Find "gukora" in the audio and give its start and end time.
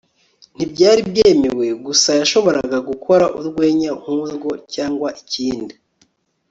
2.89-3.25